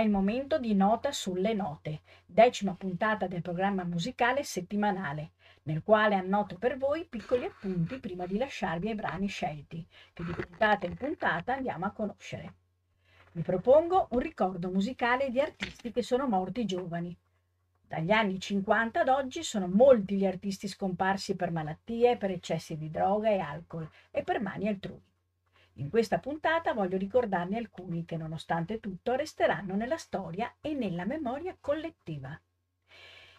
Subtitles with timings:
[0.00, 5.32] Il momento di Nota sulle note, decima puntata del programma musicale settimanale,
[5.64, 10.32] nel quale annoto per voi piccoli appunti prima di lasciarvi ai brani scelti, che di
[10.32, 12.54] puntata in puntata andiamo a conoscere.
[13.32, 17.14] Vi propongo un ricordo musicale di artisti che sono morti giovani.
[17.86, 22.90] Dagli anni 50 ad oggi sono molti gli artisti scomparsi per malattie, per eccessi di
[22.90, 25.09] droga e alcol e per mani altrui.
[25.80, 31.56] In questa puntata voglio ricordarne alcuni che nonostante tutto resteranno nella storia e nella memoria
[31.58, 32.38] collettiva.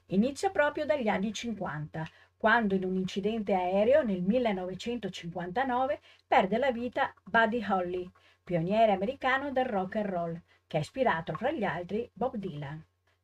[0.08, 2.04] Inizia proprio dagli anni 50,
[2.38, 8.10] quando in un incidente aereo nel 1959 perde la vita Buddy Holly,
[8.44, 12.84] pioniere americano del rock and roll, che ha ispirato fra gli altri Bob Dylan.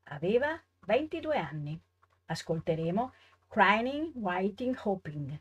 [0.10, 1.82] Aveva 22 anni.
[2.28, 3.14] Ascolteremo
[3.48, 5.40] Crying, Waiting, Hoping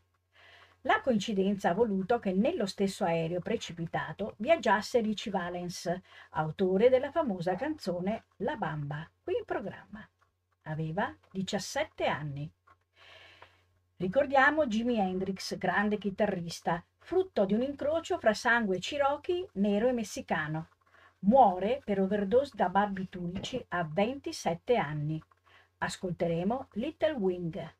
[0.86, 5.92] la coincidenza ha voluto che nello stesso aereo precipitato viaggiasse Richie Valens,
[6.30, 10.08] autore della famosa canzone La Bamba, qui in programma.
[10.62, 12.48] Aveva 17 anni.
[13.96, 20.68] Ricordiamo Jimi Hendrix, grande chitarrista, frutto di un incrocio fra sangue Cherokee, nero e messicano.
[21.20, 25.20] Muore per overdose da barbiturici a 27 anni.
[25.78, 27.74] Ascolteremo Little Wing.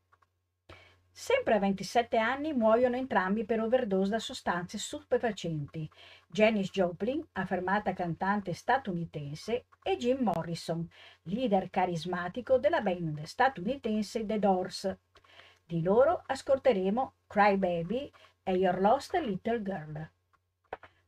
[1.19, 5.89] Sempre a 27 anni muoiono entrambi per overdose da sostanze stupefacenti.
[6.27, 10.87] Janis Joplin, affermata cantante statunitense, e Jim Morrison,
[11.23, 14.95] leader carismatico della band statunitense The Doors.
[15.65, 18.11] Di loro ascolteremo Cry Baby
[18.43, 20.07] e Your Lost Little Girl.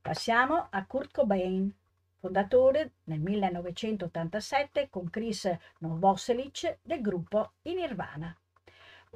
[0.02, 1.72] Passiamo a Kurt Cobain,
[2.18, 8.36] fondatore nel 1987 con Chris Novoselic del gruppo In Nirvana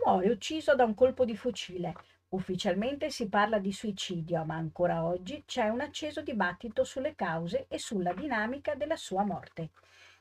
[0.06, 1.94] muore ucciso da un colpo di fucile.
[2.30, 7.78] Ufficialmente si parla di suicidio, ma ancora oggi c'è un acceso dibattito sulle cause e
[7.78, 9.70] sulla dinamica della sua morte.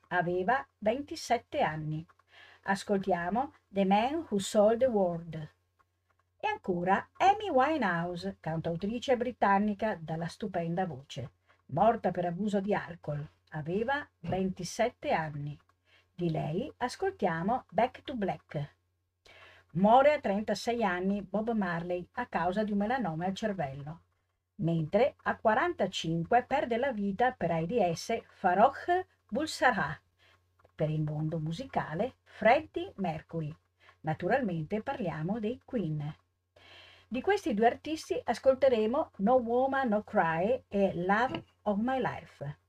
[0.09, 2.07] Aveva 27 anni.
[2.65, 5.35] Ascoltiamo The Man Who Sold the World.
[6.39, 11.31] E ancora Amy Winehouse, cantautrice britannica dalla stupenda voce,
[11.67, 13.27] morta per abuso di alcol.
[13.51, 15.59] Aveva 27 anni.
[16.15, 18.81] Di lei ascoltiamo Back to Black.
[19.75, 24.01] Muore a 36 anni Bob Marley a causa di un melanoma al cervello,
[24.57, 29.99] mentre a 45 perde la vita per AIDS Farokh Bulsarah,
[30.75, 33.57] per il mondo musicale Freddie Mercury.
[34.01, 36.17] Naturalmente parliamo dei Queen.
[37.09, 42.62] Di questi due artisti ascolteremo No Woman No Cry e Love of My Life.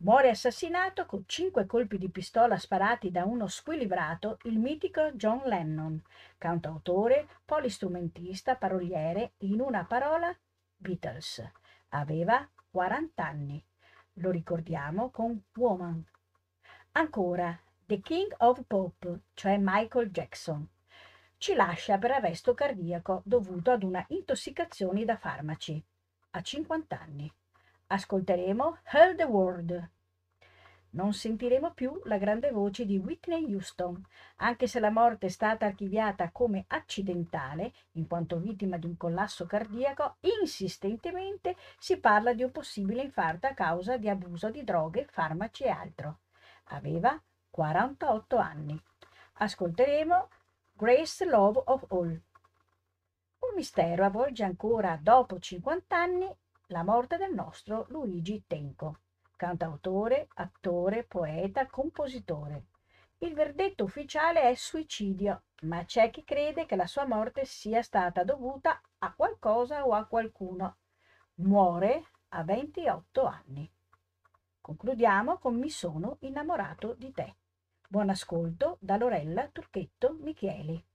[0.00, 6.00] Muore assassinato con cinque colpi di pistola sparati da uno squilibrato il mitico John Lennon,
[6.38, 10.32] cantautore, polistrumentista, paroliere, in una parola
[10.76, 11.44] Beatles.
[11.88, 13.64] Aveva 40 anni.
[14.14, 16.06] Lo ricordiamo con Woman.
[16.92, 20.64] Ancora, The King of Pop, cioè Michael Jackson.
[21.38, 25.84] Ci lascia per arresto cardiaco dovuto ad una intossicazione da farmaci.
[26.30, 27.32] A 50 anni
[27.88, 29.90] ascolteremo Heard the World.
[30.90, 34.02] Non sentiremo più la grande voce di Whitney Houston,
[34.36, 39.44] anche se la morte è stata archiviata come accidentale, in quanto vittima di un collasso
[39.46, 45.64] cardiaco, insistentemente si parla di un possibile infarto a causa di abuso di droghe, farmaci
[45.64, 46.20] e altro.
[46.70, 47.20] Aveva
[47.50, 48.82] 48 anni.
[49.34, 50.28] Ascolteremo
[50.72, 52.08] Grace Love of All.
[52.08, 56.36] Un mistero avvolge ancora dopo 50 anni
[56.70, 58.98] la morte del nostro Luigi Tenco,
[59.36, 62.66] cantautore, attore, poeta, compositore.
[63.18, 68.22] Il verdetto ufficiale è suicidio, ma c'è chi crede che la sua morte sia stata
[68.22, 70.76] dovuta a qualcosa o a qualcuno.
[71.36, 73.70] Muore a 28 anni.
[74.60, 77.36] Concludiamo con Mi sono innamorato di te.
[77.88, 80.87] Buon ascolto da Lorella Turchetto Micheli.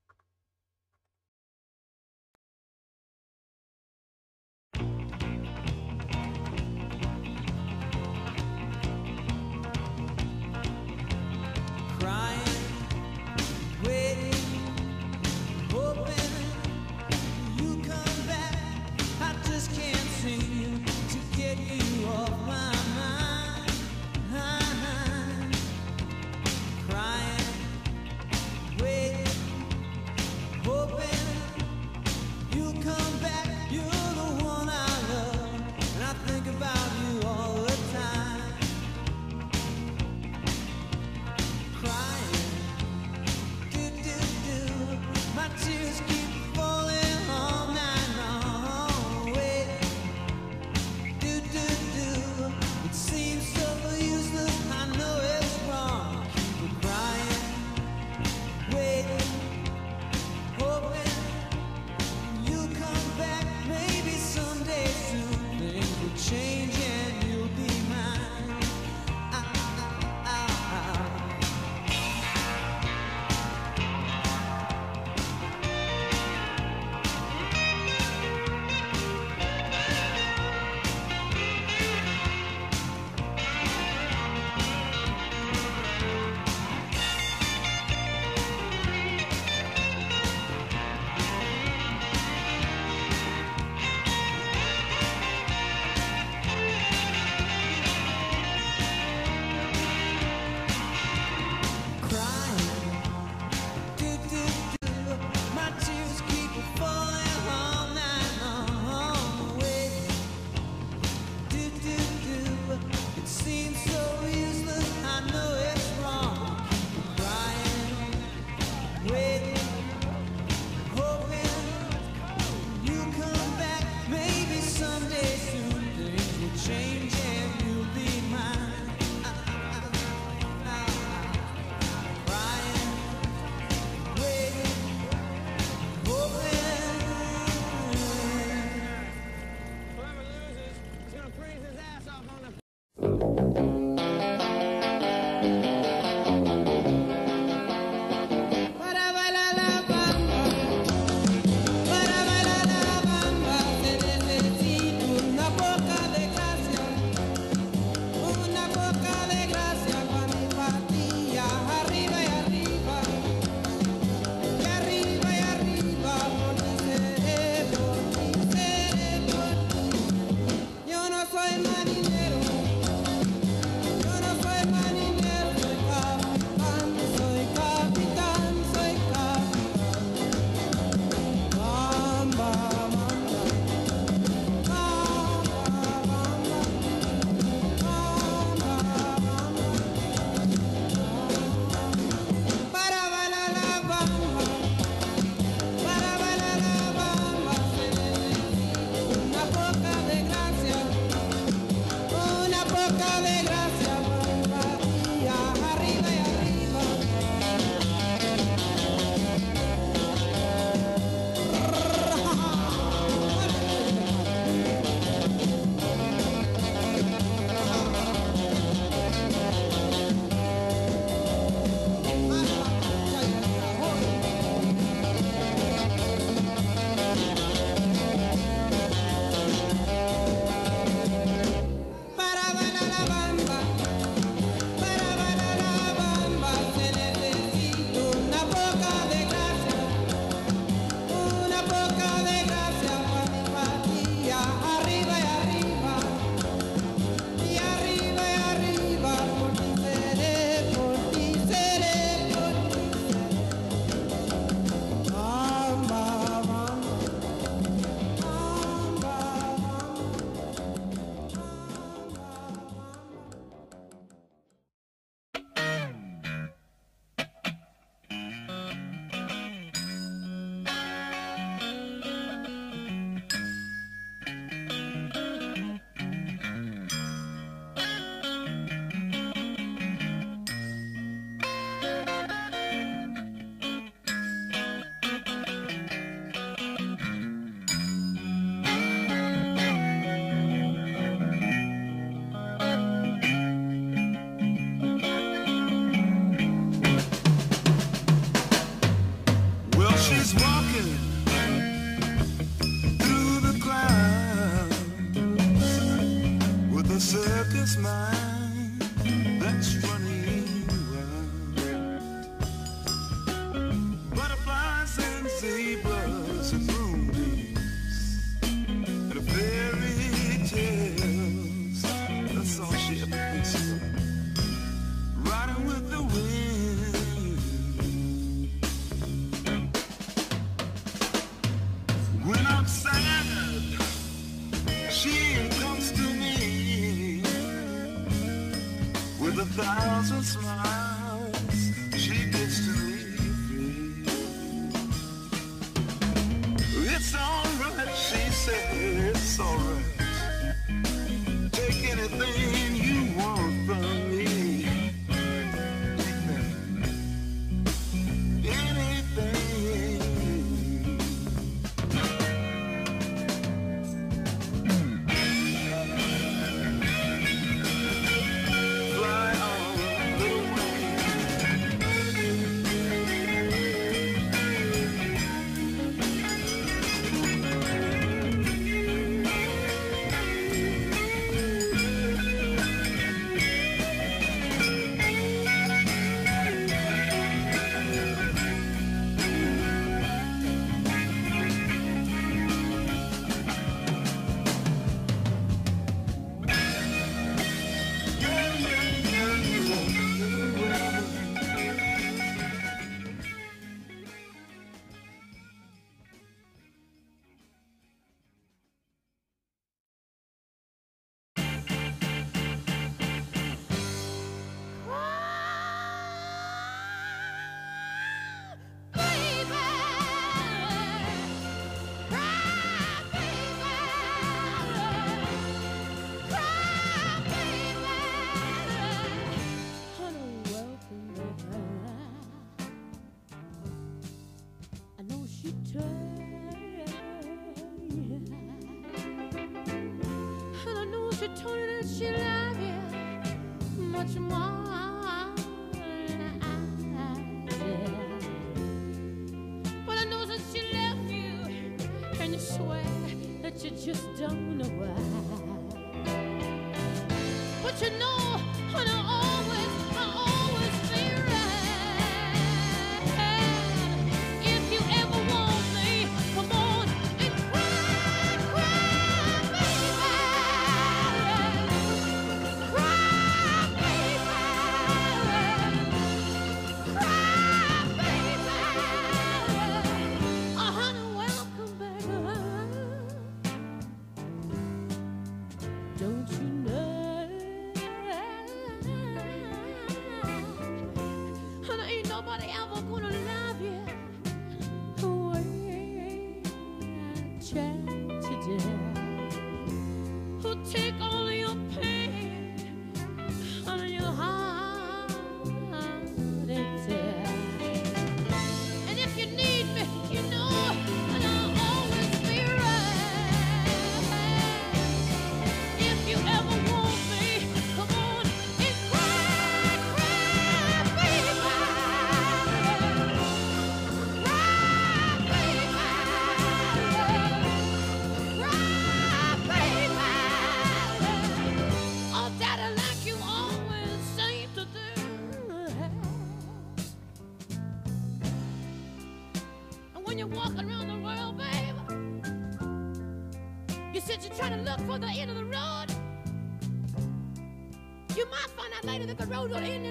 [549.47, 549.82] no, in.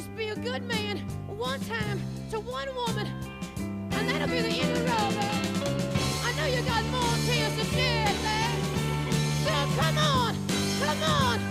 [0.00, 3.06] just be a good man one time to one woman,
[3.58, 5.14] and that'll be the end of the road.
[6.24, 8.62] I know you got more tears to shed, man.
[9.44, 10.36] So come on,
[10.80, 11.49] come on.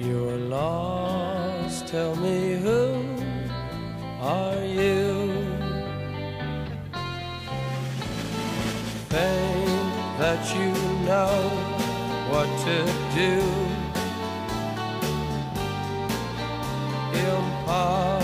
[0.00, 3.02] You are lost, tell me who
[4.20, 5.32] are you?
[9.08, 10.70] Think that you
[11.04, 11.34] know
[12.30, 12.76] what to
[13.18, 13.42] do.
[17.18, 18.17] Impossible.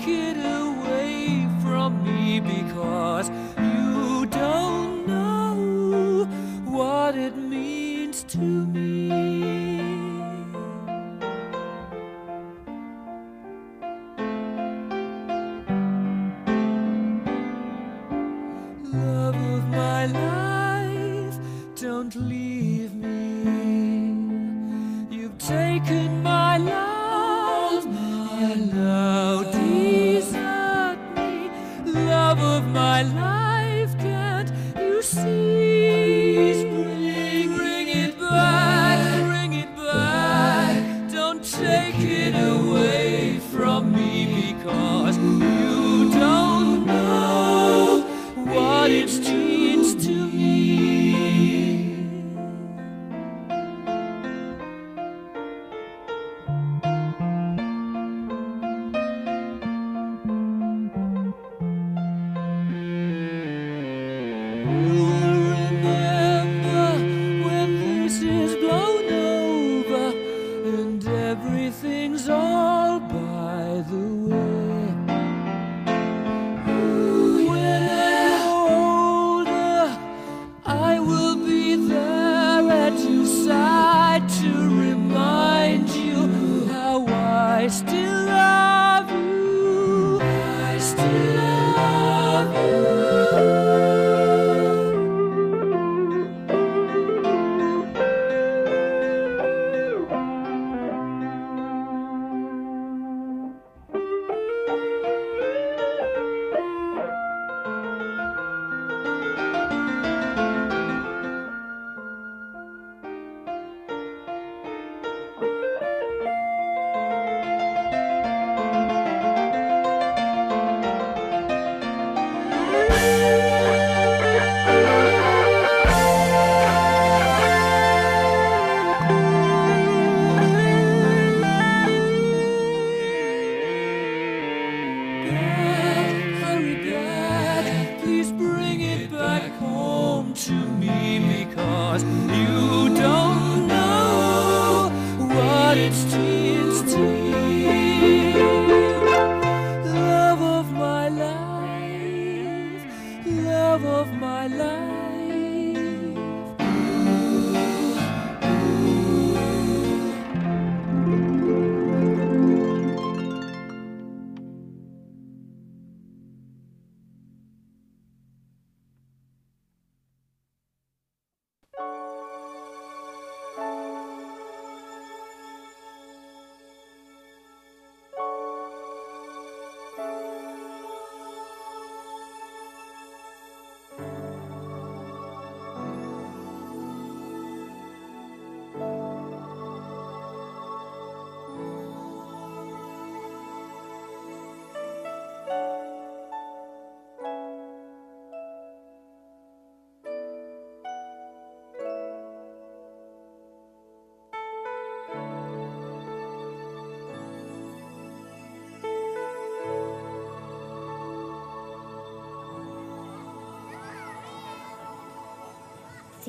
[0.00, 3.28] take it away from me because
[3.58, 6.24] you don't know
[6.64, 9.29] what it means to me.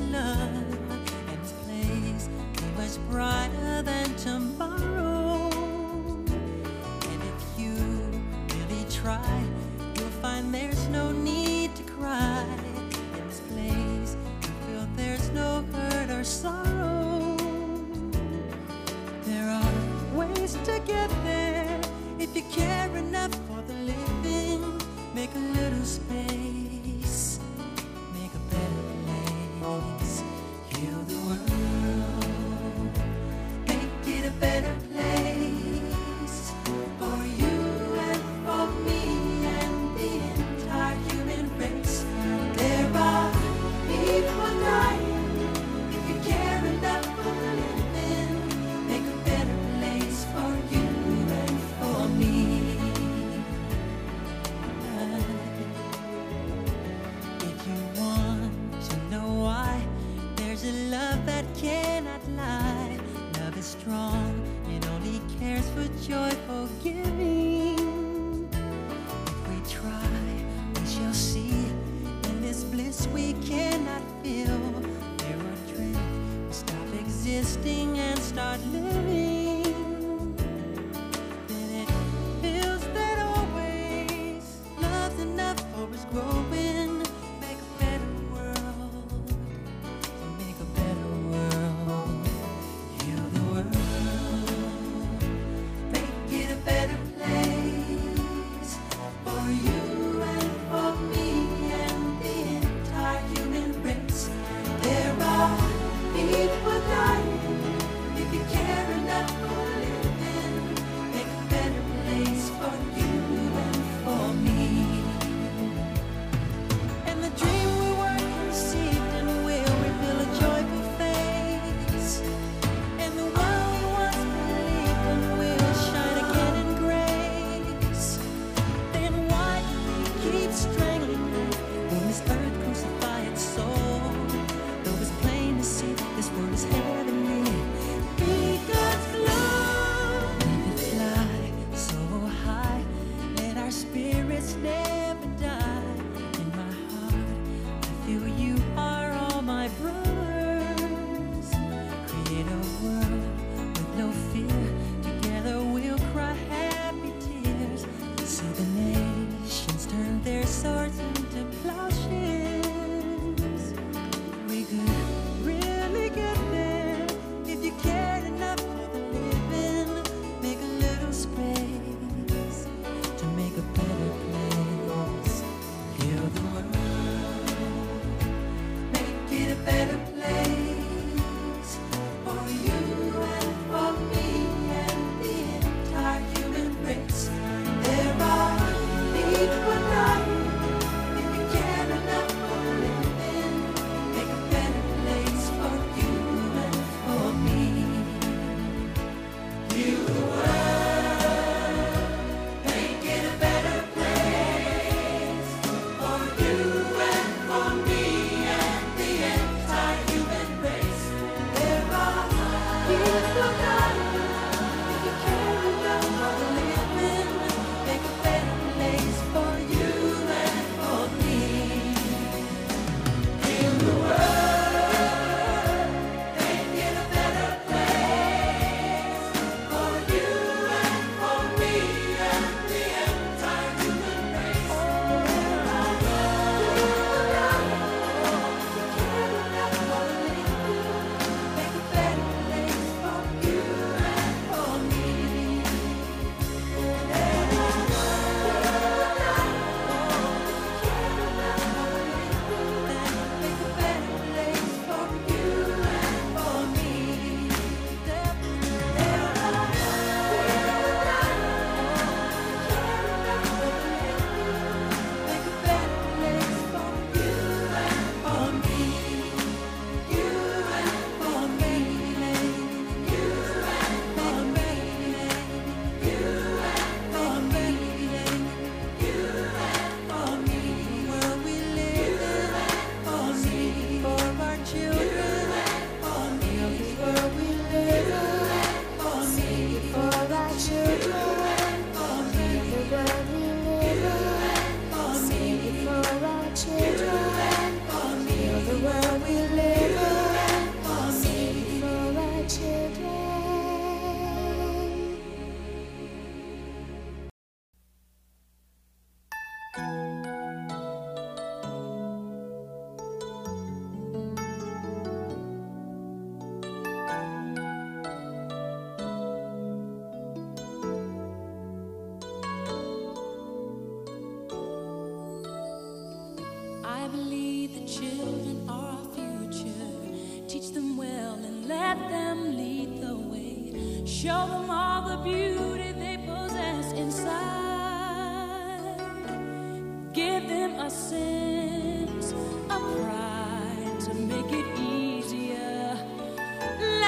[0.00, 0.78] love
[1.28, 5.17] and this place be much brighter than tomorrow.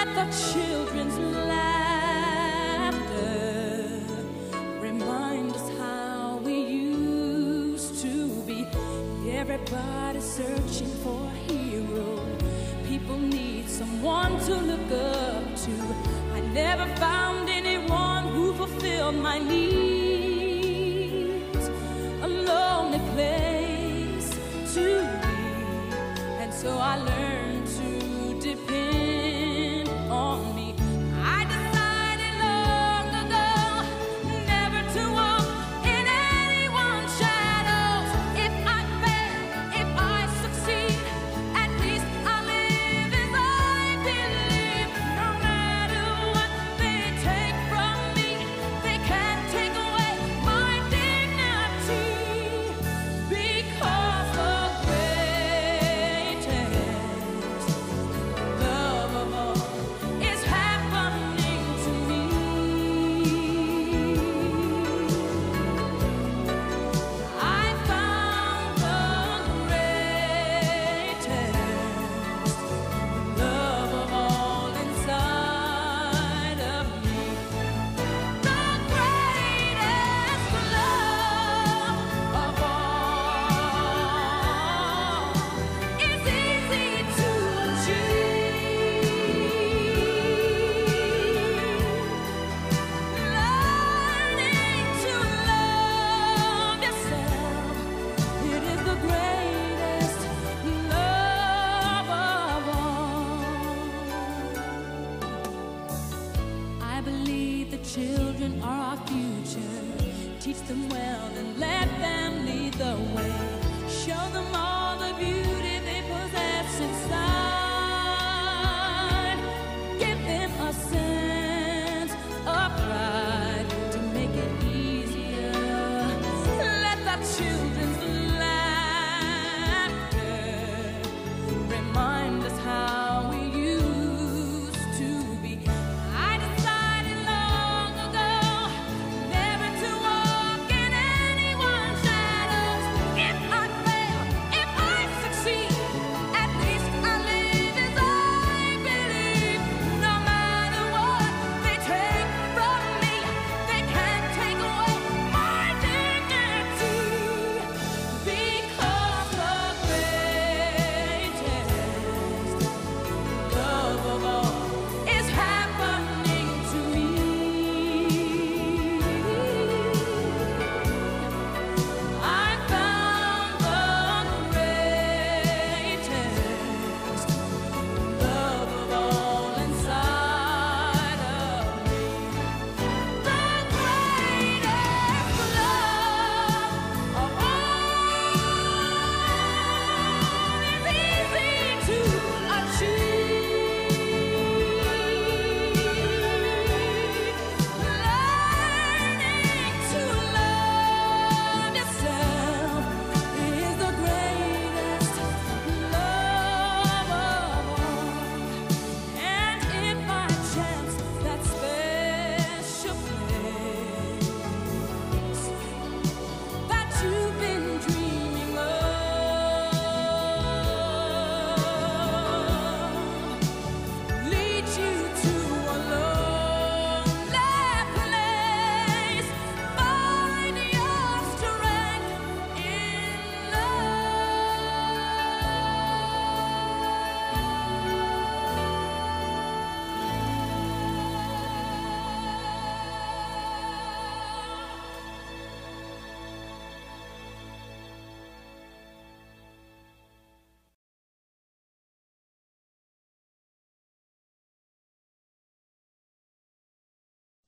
[0.04, 1.90] let the children's laughter
[4.80, 8.66] remind us how we used to be.
[9.30, 12.24] Everybody searching for a hero.
[12.88, 15.72] People need someone to look up to.
[16.32, 20.84] I never found anyone who fulfilled my needs.
[22.22, 24.30] A lonely place
[24.74, 24.84] to
[25.22, 25.40] be,
[26.42, 27.59] and so I learned.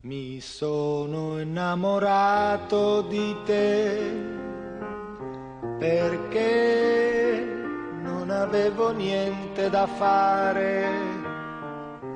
[0.05, 4.01] Mi sono innamorato di te
[5.79, 7.47] perché
[8.03, 10.89] non avevo niente da fare.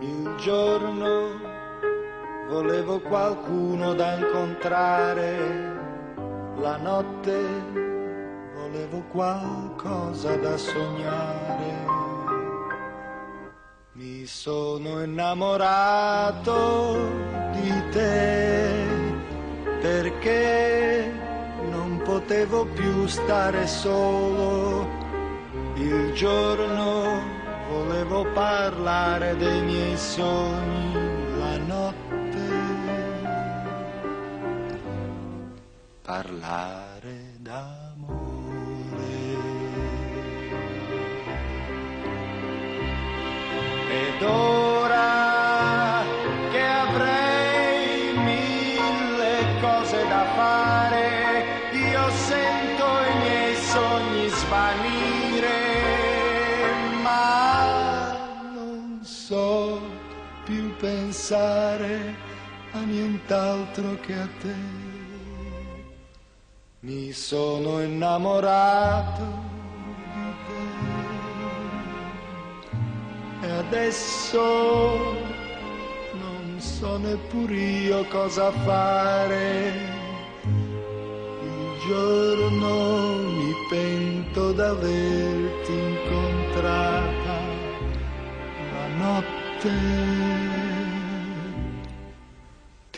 [0.01, 1.39] Il giorno
[2.49, 5.37] volevo qualcuno da incontrare,
[6.57, 7.41] la notte
[8.53, 11.85] volevo qualcosa da sognare.
[13.93, 16.47] Mi sono innamorato
[17.67, 18.71] di te
[19.81, 21.13] perché
[21.71, 24.89] non potevo più stare solo.
[25.75, 27.23] Il giorno
[27.69, 30.95] volevo parlare dei miei sogni,
[31.39, 32.05] la notte
[36.03, 37.25] parlare
[43.89, 44.56] Ed ora
[61.27, 62.15] pensare
[62.71, 64.55] a nient'altro che a te.
[66.81, 69.25] Mi sono innamorato
[73.41, 74.41] e adesso
[76.13, 79.73] non so neppur io cosa fare.
[81.43, 87.37] Il giorno mi pento d'averti incontrata,
[88.73, 90.16] la notte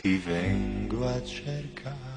[0.01, 2.08] ti vengo a cercare.